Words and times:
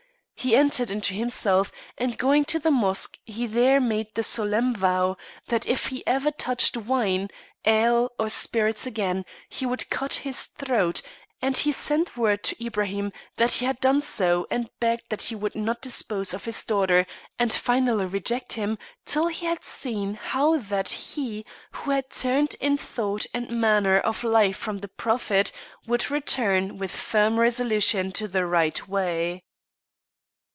He 0.33 0.55
entered 0.55 0.89
into 0.89 1.13
himself, 1.13 1.71
and 1.99 2.17
going 2.17 2.45
to 2.45 2.57
the 2.57 2.71
mosque 2.71 3.19
he 3.25 3.45
there 3.45 3.79
made 3.79 4.07
a 4.17 4.23
solemn 4.23 4.73
vow 4.73 5.15
that 5.49 5.67
if 5.67 5.85
he 5.89 6.03
ever 6.07 6.31
touched 6.31 6.75
wine, 6.75 7.27
ale, 7.63 8.09
or 8.17 8.27
spirits 8.27 8.87
again 8.87 9.23
he 9.49 9.67
would 9.67 9.87
cut 9.91 10.15
his 10.25 10.47
throat, 10.47 11.03
and 11.43 11.55
he 11.55 11.71
sent 11.71 12.17
word 12.17 12.41
to 12.45 12.55
Ibraim 12.65 13.11
that 13.37 13.51
he 13.53 13.67
had 13.67 13.79
done 13.81 14.01
so, 14.01 14.47
and 14.49 14.71
begged 14.79 15.09
that 15.11 15.21
he 15.21 15.35
would 15.35 15.53
not 15.53 15.79
dispose 15.79 16.33
of 16.33 16.45
his 16.45 16.65
daughter 16.65 17.05
and 17.37 17.53
finally 17.53 18.05
reject 18.05 18.53
him 18.53 18.79
till 19.05 19.27
he 19.27 19.45
had 19.45 19.63
seen 19.63 20.15
how 20.15 20.57
that 20.57 20.89
he 20.89 21.45
who 21.73 21.91
had 21.91 22.09
turned 22.09 22.55
in 22.59 22.77
thought 22.77 23.27
and 23.31 23.51
manner 23.51 23.99
of 23.99 24.23
life 24.23 24.57
from 24.57 24.79
the 24.79 24.87
Prophet 24.87 25.51
would 25.85 26.09
return 26.09 26.79
with 26.79 26.89
firm 26.89 27.39
resolution 27.39 28.11
to 28.13 28.27
the 28.27 28.43
right 28.47 28.87
way. 28.87 29.43